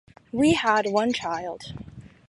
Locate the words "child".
1.13-1.73